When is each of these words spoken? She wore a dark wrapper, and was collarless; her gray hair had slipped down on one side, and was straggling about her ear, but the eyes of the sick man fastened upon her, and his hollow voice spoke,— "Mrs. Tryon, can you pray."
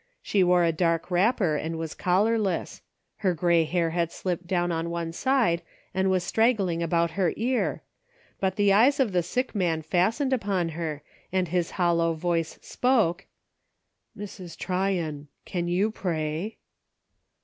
She 0.23 0.43
wore 0.43 0.63
a 0.63 0.71
dark 0.71 1.11
wrapper, 1.11 1.55
and 1.55 1.77
was 1.77 1.93
collarless; 1.93 2.81
her 3.17 3.35
gray 3.35 3.65
hair 3.65 3.91
had 3.91 4.11
slipped 4.11 4.47
down 4.47 4.71
on 4.71 4.89
one 4.89 5.13
side, 5.13 5.61
and 5.93 6.09
was 6.09 6.23
straggling 6.23 6.81
about 6.81 7.11
her 7.11 7.33
ear, 7.37 7.83
but 8.39 8.55
the 8.55 8.73
eyes 8.73 8.99
of 8.99 9.11
the 9.11 9.21
sick 9.21 9.53
man 9.53 9.83
fastened 9.83 10.33
upon 10.33 10.69
her, 10.69 11.03
and 11.31 11.49
his 11.49 11.69
hollow 11.77 12.13
voice 12.13 12.57
spoke,— 12.63 13.27
"Mrs. 14.17 14.57
Tryon, 14.57 15.27
can 15.45 15.67
you 15.67 15.91
pray." 15.91 16.57